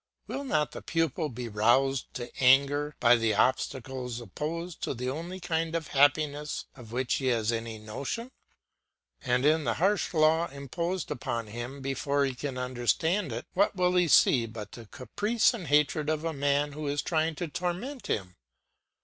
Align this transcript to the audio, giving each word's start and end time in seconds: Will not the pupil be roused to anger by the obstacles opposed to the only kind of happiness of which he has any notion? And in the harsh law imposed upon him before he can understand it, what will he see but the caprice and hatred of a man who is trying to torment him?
Will 0.25 0.43
not 0.43 0.71
the 0.71 0.81
pupil 0.81 1.29
be 1.29 1.47
roused 1.47 2.11
to 2.15 2.31
anger 2.41 2.95
by 2.99 3.15
the 3.15 3.35
obstacles 3.35 4.19
opposed 4.19 4.81
to 4.81 4.95
the 4.95 5.11
only 5.11 5.39
kind 5.39 5.75
of 5.75 5.89
happiness 5.89 6.65
of 6.75 6.91
which 6.91 7.13
he 7.17 7.27
has 7.27 7.51
any 7.51 7.77
notion? 7.77 8.31
And 9.21 9.45
in 9.45 9.63
the 9.63 9.75
harsh 9.75 10.11
law 10.15 10.47
imposed 10.47 11.11
upon 11.11 11.45
him 11.45 11.81
before 11.83 12.25
he 12.25 12.33
can 12.33 12.57
understand 12.57 13.31
it, 13.31 13.45
what 13.53 13.75
will 13.75 13.93
he 13.95 14.07
see 14.07 14.47
but 14.47 14.71
the 14.71 14.87
caprice 14.87 15.53
and 15.53 15.67
hatred 15.67 16.09
of 16.09 16.25
a 16.25 16.33
man 16.33 16.71
who 16.71 16.87
is 16.87 17.03
trying 17.03 17.35
to 17.35 17.47
torment 17.47 18.07
him? 18.07 18.35